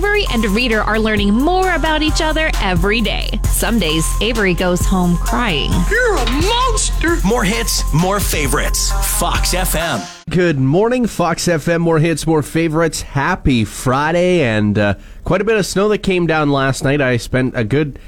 [0.00, 3.28] Avery and Reader are learning more about each other every day.
[3.44, 5.70] Some days, Avery goes home crying.
[5.90, 7.16] You're a monster.
[7.22, 8.90] More hits, more favorites.
[9.18, 10.00] Fox FM.
[10.30, 11.82] Good morning, Fox FM.
[11.82, 13.02] More hits, more favorites.
[13.02, 14.94] Happy Friday, and uh,
[15.24, 17.02] quite a bit of snow that came down last night.
[17.02, 17.98] I spent a good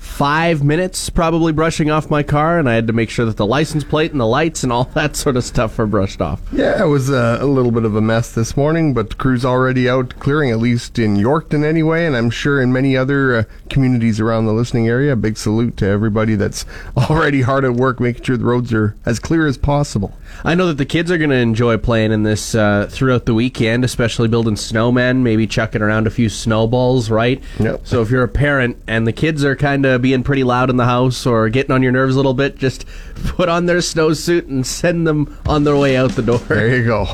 [0.00, 3.46] five minutes probably brushing off my car, and I had to make sure that the
[3.46, 6.40] license plate and the lights and all that sort of stuff were brushed off.
[6.52, 9.44] Yeah, it was uh, a little bit of a mess this morning, but the crew's
[9.44, 13.44] already out clearing, at least in Yorkton anyway, and I'm sure in many other uh,
[13.68, 15.12] communities around the listening area.
[15.12, 16.64] A big salute to everybody that's
[16.96, 20.16] already hard at work making sure the roads are as clear as possible.
[20.44, 23.34] I know that the kids are going to enjoy playing in this uh, throughout the
[23.34, 27.42] weekend, especially building snowmen, maybe chucking around a few snowballs, right?
[27.58, 27.86] Yep.
[27.86, 30.70] So if you're a parent and the kids are kind of Uh, being pretty loud
[30.70, 32.86] in the house or getting on your nerves a little bit, just
[33.24, 36.38] put on their snowsuit and send them on their way out the door.
[36.38, 37.06] There you go.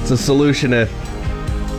[0.00, 0.88] It's a solution to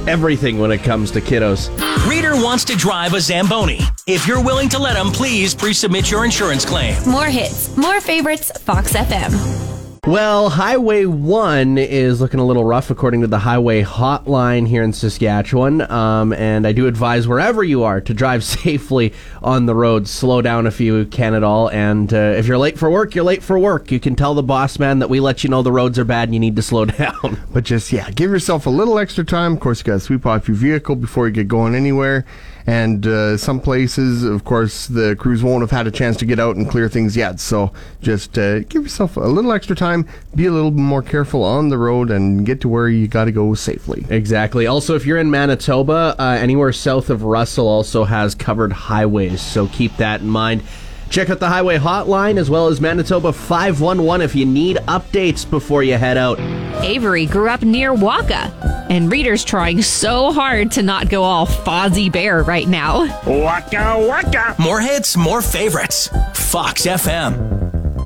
[0.07, 1.69] everything when it comes to kiddos.
[2.07, 3.79] Reader wants to drive a Zamboni.
[4.05, 6.95] If you're willing to let him, please pre-submit your insurance claim.
[7.09, 9.70] More hits, more favorites, Fox FM.
[10.07, 14.93] Well, Highway 1 is looking a little rough according to the Highway Hotline here in
[14.93, 15.81] Saskatchewan.
[15.91, 19.13] Um, and I do advise wherever you are to drive safely
[19.43, 20.07] on the road.
[20.07, 21.69] Slow down if you can at all.
[21.69, 23.91] And uh, if you're late for work, you're late for work.
[23.91, 26.29] You can tell the boss man that we let you know the roads are bad
[26.29, 27.39] and you need to slow down.
[27.53, 29.53] But just, yeah, give yourself a little extra time.
[29.53, 32.25] Of course, you got to sweep off your vehicle before you get going anywhere.
[32.67, 36.39] And uh, some places, of course, the crews won't have had a chance to get
[36.39, 37.39] out and clear things yet.
[37.39, 39.90] So just uh, give yourself a little extra time,
[40.35, 43.31] be a little more careful on the road, and get to where you got to
[43.31, 44.05] go safely.
[44.09, 44.67] Exactly.
[44.67, 49.67] Also, if you're in Manitoba, uh, anywhere south of Russell also has covered highways, so
[49.67, 50.63] keep that in mind.
[51.11, 55.83] Check out the highway hotline as well as Manitoba 511 if you need updates before
[55.83, 56.39] you head out.
[56.81, 62.09] Avery grew up near Wakaw, and Reader's trying so hard to not go all Fozzie
[62.09, 63.01] Bear right now.
[63.27, 64.55] Waka Waka!
[64.57, 66.09] More hits, more favorites.
[66.33, 67.60] Fox FM.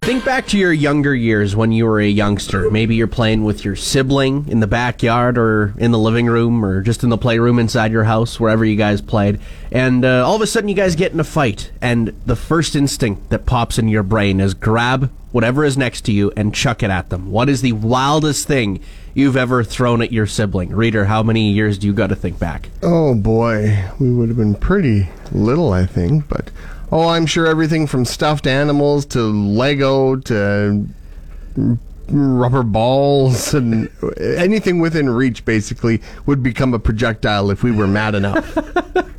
[0.05, 2.69] Think back to your younger years when you were a youngster.
[2.69, 6.83] Maybe you're playing with your sibling in the backyard or in the living room or
[6.83, 9.39] just in the playroom inside your house, wherever you guys played.
[9.71, 12.75] And uh, all of a sudden you guys get in a fight, and the first
[12.75, 16.83] instinct that pops in your brain is grab whatever is next to you and chuck
[16.83, 17.31] it at them.
[17.31, 18.81] What is the wildest thing
[19.15, 20.69] you've ever thrown at your sibling?
[20.69, 22.69] Reader, how many years do you got to think back?
[22.83, 26.27] Oh boy, we would have been pretty little, I think.
[26.27, 26.51] But
[26.91, 30.88] oh, I'm sure everything from stuffed animals to Lego to
[32.07, 38.16] rubber balls and anything within reach, basically, would become a projectile if we were mad
[38.16, 38.57] enough.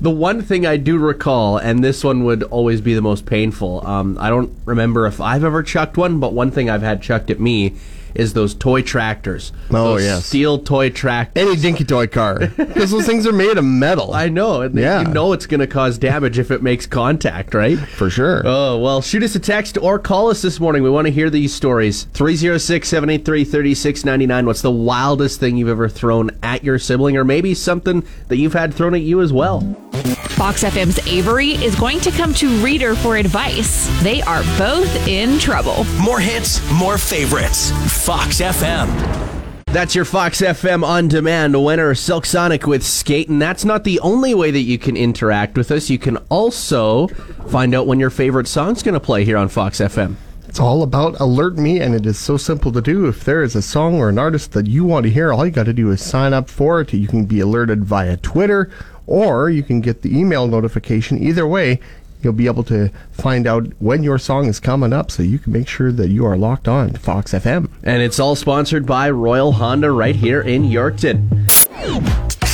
[0.00, 3.86] The one thing I do recall, and this one would always be the most painful,
[3.86, 7.30] um, I don't remember if I've ever chucked one, but one thing I've had chucked
[7.30, 7.74] at me
[8.14, 9.52] is those toy tractors.
[9.70, 10.26] Oh, those yes.
[10.26, 11.46] Steel toy tractors.
[11.46, 14.14] Any dinky toy car, because those things are made of metal.
[14.14, 14.60] I know.
[14.62, 15.02] And Yeah.
[15.02, 17.78] You know it's going to cause damage if it makes contact, right?
[17.78, 18.42] for sure.
[18.44, 20.82] Oh, well, shoot us a text or call us this morning.
[20.82, 22.04] We want to hear these stories.
[22.14, 24.46] 306 783 3699.
[24.46, 28.52] What's the wildest thing you've ever thrown at your sibling, or maybe something that you've
[28.52, 29.60] had thrown at you as well?
[30.04, 33.88] Fox FM's Avery is going to come to Reader for advice.
[34.02, 35.84] They are both in trouble.
[35.98, 37.70] More hits, more favorites.
[38.04, 38.88] Fox FM.
[39.66, 43.28] That's your Fox FM on demand winner, Silk Sonic with Skate.
[43.28, 45.88] And that's not the only way that you can interact with us.
[45.88, 47.06] You can also
[47.48, 50.16] find out when your favorite song's going to play here on Fox FM.
[50.46, 53.08] It's all about Alert Me, and it is so simple to do.
[53.08, 55.50] If there is a song or an artist that you want to hear, all you
[55.50, 56.92] got to do is sign up for it.
[56.92, 58.70] You can be alerted via Twitter,
[59.06, 61.18] or you can get the email notification.
[61.22, 61.80] Either way,
[62.22, 65.52] you'll be able to find out when your song is coming up so you can
[65.52, 67.70] make sure that you are locked on to Fox FM.
[67.82, 71.28] And it's all sponsored by Royal Honda right here in Yorkton.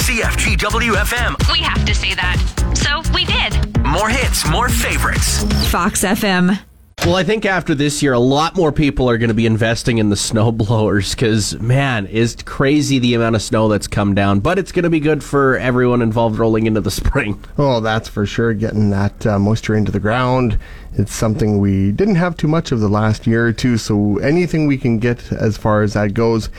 [0.00, 1.52] CFGW FM.
[1.52, 2.74] We have to say that.
[2.76, 3.78] So we did.
[3.84, 5.44] More hits, more favorites.
[5.70, 6.58] Fox FM.
[7.06, 9.96] Well, I think after this year, a lot more people are going to be investing
[9.96, 14.40] in the snow blowers because, man, it's crazy the amount of snow that's come down.
[14.40, 17.42] But it's going to be good for everyone involved rolling into the spring.
[17.56, 18.52] Oh, that's for sure.
[18.52, 20.58] Getting that uh, moisture into the ground.
[20.92, 24.66] It's something we didn't have too much of the last year or two, so anything
[24.66, 26.50] we can get as far as that goes.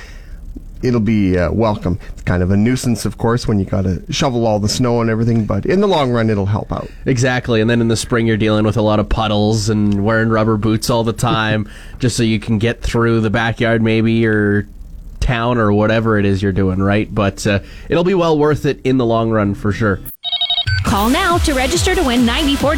[0.83, 2.00] It'll be uh, welcome.
[2.10, 5.01] It's kind of a nuisance, of course, when you got to shovel all the snow
[5.01, 6.89] and everything, but in the long run, it'll help out.
[7.06, 7.62] Exactly.
[7.62, 10.57] And then in the spring, you're dealing with a lot of puddles and wearing rubber
[10.57, 11.69] boots all the time
[12.00, 14.68] just so you can get through the backyard, maybe, or
[15.19, 17.13] town or whatever it is you're doing, right?
[17.13, 20.00] But uh, it'll be well worth it in the long run for sure.
[20.84, 22.75] Call now to register to win $94.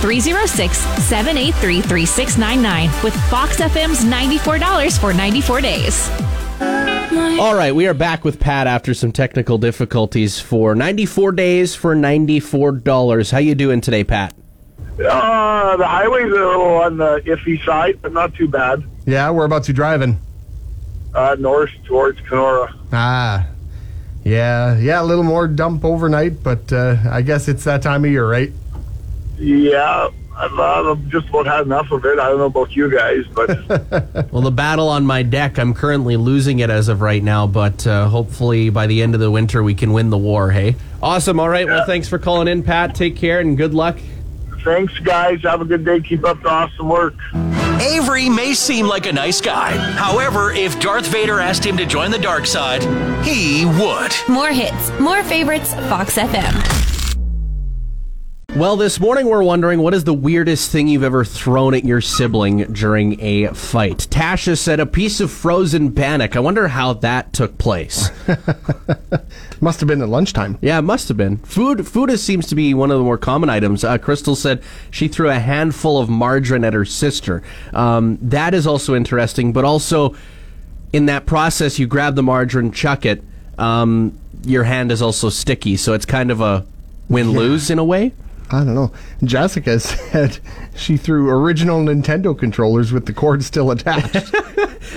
[0.00, 6.43] 306 783 3699 with Fox FM's $94 for 94 days.
[7.12, 11.94] All right, we are back with Pat after some technical difficulties for 94 days for
[11.94, 13.30] $94.
[13.30, 14.32] How you doing today, Pat?
[14.98, 18.82] Uh, the highway's a little on the iffy side, but not too bad.
[19.04, 20.18] Yeah, we're about to driving.
[21.14, 22.74] Uh, north towards Kenora.
[22.92, 23.48] Ah,
[24.24, 28.10] yeah, yeah, a little more dump overnight, but uh, I guess it's that time of
[28.10, 28.50] year, right?
[29.36, 32.18] Yeah, I've, I've just about had enough of it.
[32.18, 33.48] I don't know about you guys, but
[34.32, 37.86] Well, the battle on my deck, I'm currently losing it as of right now, but
[37.86, 40.74] uh, hopefully by the end of the winter we can win the war, hey?
[41.02, 41.38] Awesome.
[41.38, 41.66] All right.
[41.66, 42.94] Well, thanks for calling in, Pat.
[42.94, 43.98] Take care and good luck.
[44.64, 45.42] thanks, guys.
[45.42, 46.00] Have a good day.
[46.00, 47.14] Keep up the awesome work.
[47.80, 49.72] Avery may seem like a nice guy.
[49.76, 52.82] However, if Darth Vader asked him to join the dark side,
[53.24, 54.12] he would.
[54.28, 56.83] More hits, more favorites, Fox FM.
[58.56, 62.00] Well, this morning we're wondering what is the weirdest thing you've ever thrown at your
[62.00, 64.06] sibling during a fight?
[64.10, 66.36] Tasha said a piece of frozen bannock.
[66.36, 68.10] I wonder how that took place.
[69.60, 70.56] Must have been at lunchtime.
[70.62, 71.38] Yeah, it must have been.
[71.38, 73.82] Food food is, seems to be one of the more common items.
[73.82, 77.42] Uh, Crystal said she threw a handful of margarine at her sister.
[77.72, 80.14] Um, that is also interesting, but also
[80.92, 83.20] in that process, you grab the margarine, chuck it.
[83.58, 86.64] Um, your hand is also sticky, so it's kind of a
[87.08, 88.12] win lose in a way.
[88.50, 88.92] I don't know.
[89.22, 90.38] Jessica said
[90.74, 94.34] she threw original Nintendo controllers with the cord still attached.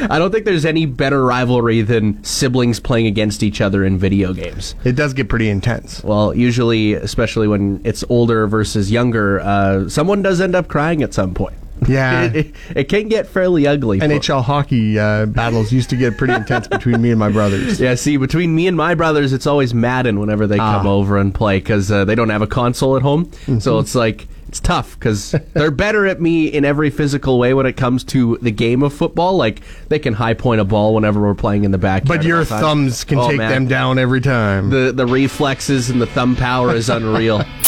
[0.09, 4.33] I don't think there's any better rivalry than siblings playing against each other in video
[4.33, 4.75] games.
[4.83, 6.03] it does get pretty intense.
[6.03, 11.13] Well, usually, especially when it's older versus younger, uh, someone does end up crying at
[11.13, 11.55] some point.
[11.87, 12.23] Yeah.
[12.25, 13.99] it, it, it can get fairly ugly.
[13.99, 17.79] NHL hockey uh, battles used to get pretty intense between me and my brothers.
[17.79, 20.91] Yeah, see, between me and my brothers, it's always Madden whenever they come Ah.
[20.91, 23.31] over and play because uh, they don't have a console at home.
[23.59, 27.65] So it's like it's tough because they're better at me in every physical way when
[27.65, 29.35] it comes to the game of football.
[29.35, 29.59] Like
[29.89, 32.19] they can high point a ball whenever we're playing in the backyard.
[32.19, 32.61] But your at all times.
[32.61, 33.51] thumbs can Oh, take man.
[33.51, 34.69] them down every time.
[34.69, 37.43] The the reflexes and the thumb power is unreal.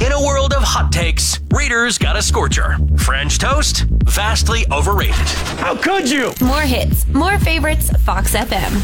[0.00, 2.76] In a world of hot takes, Reader's got a scorcher.
[2.98, 5.14] French toast, vastly overrated.
[5.58, 6.32] How could you?
[6.42, 8.80] More hits, more favorites, Fox FM.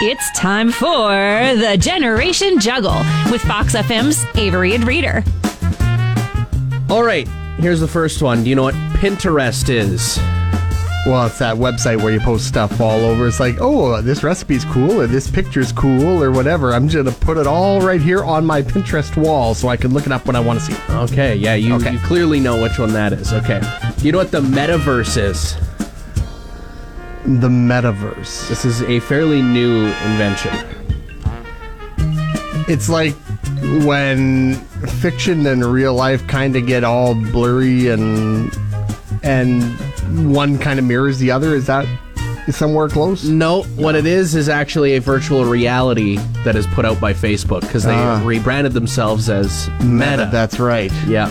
[0.00, 1.08] It's time for
[1.56, 2.98] the Generation Juggle
[3.30, 5.22] with Fox FM's Avery and Reader.
[6.90, 7.28] All right,
[7.60, 8.42] here's the first one.
[8.42, 10.18] Do you know what Pinterest is?
[11.06, 13.26] Well, it's that website where you post stuff all over.
[13.28, 16.72] It's like, oh, this recipe's cool, or this picture's cool, or whatever.
[16.74, 19.94] I'm just gonna put it all right here on my Pinterest wall so I can
[19.94, 20.90] look it up when I want to see it.
[20.90, 21.92] Okay, yeah, you, Okay.
[21.92, 23.32] you clearly know which one that is.
[23.32, 23.60] Okay.
[24.02, 25.54] You know what the metaverse is?
[27.24, 28.48] The metaverse.
[28.48, 30.52] This is a fairly new invention.
[32.68, 33.14] It's like
[33.84, 34.54] when
[35.00, 38.56] fiction and real life kind of get all blurry and
[39.22, 39.62] and
[40.08, 41.54] one kind of mirrors the other.
[41.54, 41.86] Is that
[42.50, 43.24] somewhere close?
[43.24, 47.60] No, what it is is actually a virtual reality that is put out by Facebook
[47.60, 48.22] because they Ah.
[48.24, 50.28] rebranded themselves as Meta.
[50.32, 50.90] That's right.
[51.06, 51.30] yeah.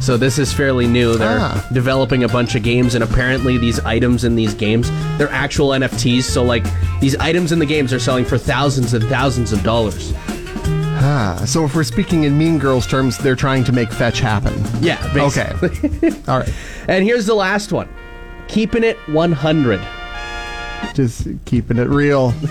[0.00, 1.16] So this is fairly new.
[1.16, 1.66] They're Ah.
[1.72, 6.24] developing a bunch of games, and apparently these items in these games, they're actual NFTs.
[6.24, 6.64] So like
[7.00, 10.12] these items in the games are selling for thousands and thousands of dollars.
[11.02, 14.52] Ah, so if we're speaking in Mean Girls terms, they're trying to make fetch happen.
[14.82, 14.98] Yeah.
[15.14, 15.70] Basically.
[15.88, 16.10] Okay.
[16.28, 16.52] all right.
[16.88, 17.88] And here's the last one.
[18.50, 19.80] Keeping it 100.
[20.94, 22.34] Just keeping it real.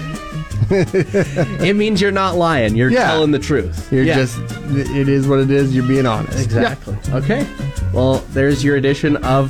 [0.72, 2.76] It means you're not lying.
[2.76, 3.08] You're Yeah.
[3.08, 3.92] telling the truth.
[3.92, 4.16] You're Yeah.
[4.18, 4.38] just
[4.72, 5.74] it is what it is.
[5.74, 6.38] You're being honest.
[6.44, 6.96] Exactly.
[7.12, 7.48] Okay.
[7.92, 9.50] Well, there's your edition of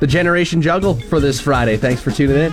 [0.00, 1.76] the Generation Juggle for this Friday.
[1.76, 2.52] Thanks for tuning in.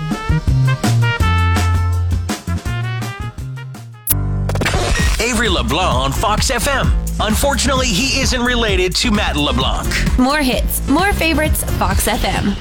[5.19, 6.91] Avery LeBlanc on Fox FM.
[7.25, 9.87] Unfortunately, he isn't related to Matt LeBlanc.
[10.19, 12.55] More hits, more favorites, Fox FM.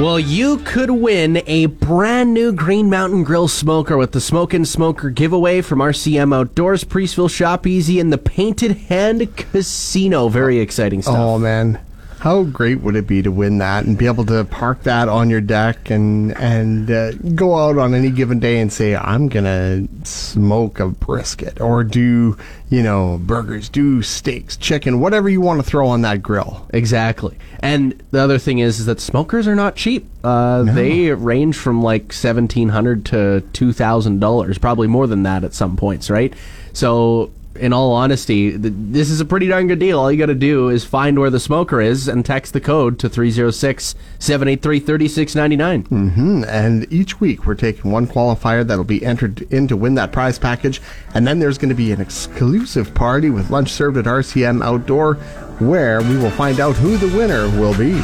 [0.00, 4.66] Well, you could win a brand new Green Mountain Grill smoker with the Smoke and
[4.66, 10.28] Smoker giveaway from RCM Outdoors, Preeceville Shop Easy, and the Painted Hand Casino.
[10.28, 11.16] Very exciting stuff.
[11.16, 11.80] Oh man,
[12.20, 15.30] How great would it be to win that and be able to park that on
[15.30, 19.86] your deck and and uh, go out on any given day and say I'm gonna
[20.04, 22.36] smoke a brisket or do
[22.70, 26.66] you know burgers, do steaks, chicken, whatever you want to throw on that grill.
[26.70, 27.38] Exactly.
[27.60, 30.08] And the other thing is, is that smokers are not cheap.
[30.24, 35.44] Uh, They range from like seventeen hundred to two thousand dollars, probably more than that
[35.44, 36.34] at some points, right?
[36.72, 39.98] So, in all honesty, th- this is a pretty darn good deal.
[39.98, 42.98] All you got to do is find where the smoker is and text the code
[43.00, 45.88] to 306-783-3699.
[45.88, 50.12] Mm, And each week we're taking one qualifier that'll be entered in to win that
[50.12, 50.80] prize package,
[51.14, 55.14] and then there's going to be an exclusive party with lunch served at RCM Outdoor,
[55.60, 58.00] where we will find out who the winner will be.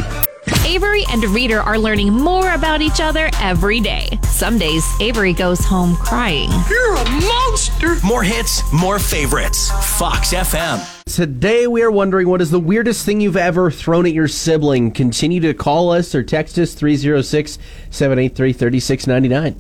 [0.75, 4.19] Avery and Reader are learning more about each other every day.
[4.25, 6.51] Some days, Avery goes home crying.
[6.69, 7.95] You're a monster.
[8.05, 9.71] More hits, more favorites.
[9.97, 10.85] Fox FM.
[11.05, 14.91] Today we are wondering what is the weirdest thing you've ever thrown at your sibling.
[14.91, 19.55] Continue to call us or text us 306-783-3699.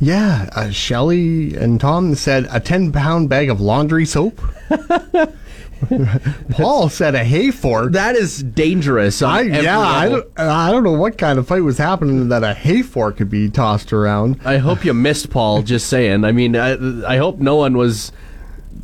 [0.00, 4.40] Yeah, uh, Shelly and Tom said a 10 pound bag of laundry soap.
[6.50, 7.92] Paul said a hay fork.
[7.92, 9.22] That is dangerous.
[9.22, 12.54] I, yeah, I don't, I don't know what kind of fight was happening that a
[12.54, 14.40] hay fork could be tossed around.
[14.44, 15.62] I hope you missed Paul.
[15.62, 16.24] Just saying.
[16.24, 16.72] I mean, I,
[17.06, 18.12] I hope no one was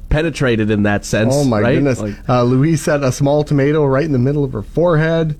[0.08, 1.34] penetrated in that sense.
[1.34, 1.74] Oh my right?
[1.74, 2.00] goodness.
[2.00, 5.38] Like, uh, Louise said a small tomato right in the middle of her forehead.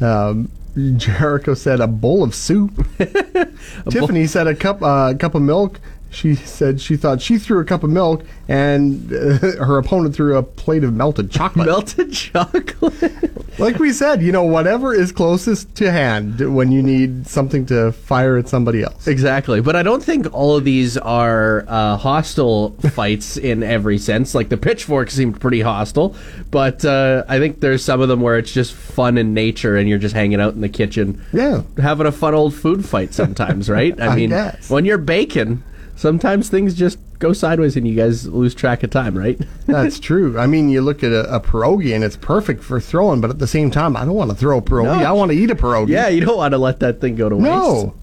[0.00, 0.50] Um,
[0.96, 2.86] Jericho said a bowl of soup.
[3.90, 5.80] Tiffany said a cup uh, cup of milk.
[6.10, 10.36] She said she thought she threw a cup of milk and uh, her opponent threw
[10.36, 11.66] a plate of melted chocolate.
[11.66, 13.58] melted chocolate.
[13.58, 17.92] like we said, you know, whatever is closest to hand when you need something to
[17.92, 19.06] fire at somebody else.
[19.06, 19.60] exactly.
[19.60, 24.34] But I don't think all of these are uh, hostile fights in every sense.
[24.34, 26.14] Like the pitchfork seemed pretty hostile,
[26.50, 29.88] but uh, I think there's some of them where it's just fun in nature and
[29.88, 31.24] you're just hanging out in the kitchen.
[31.32, 31.62] Yeah.
[31.76, 33.98] having a fun old food fight sometimes, right?
[34.00, 34.70] I mean, guess.
[34.70, 35.62] when you're baking,
[35.98, 39.38] sometimes things just go sideways and you guys lose track of time, right?
[39.66, 40.38] That's true.
[40.38, 43.38] I mean, you look at a, a pierogi and it's perfect for throwing, but at
[43.38, 44.84] the same time, I don't want to throw a pierogi.
[45.00, 45.04] No.
[45.04, 45.88] I want to eat a pierogi.
[45.88, 47.46] yeah, you don't want to let that thing go to waste.
[47.48, 47.94] No.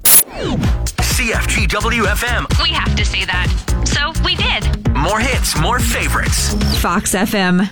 [1.16, 2.62] CFGWFM.
[2.62, 3.48] We have to say that.
[3.88, 4.90] So we did.
[4.94, 6.54] More hits, more favorites.
[6.82, 7.70] Fox FM.